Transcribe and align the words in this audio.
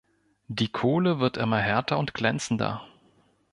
Die 0.47 0.67
Kohle 0.71 1.19
wird 1.19 1.37
immer 1.37 1.59
härter 1.59 1.99
und 1.99 2.15
glänzender. 2.15 2.83